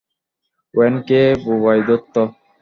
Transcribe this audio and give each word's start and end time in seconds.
ওয়েনকে 0.73 1.19
বোবায় 1.43 1.81
ধরত। 1.87 2.15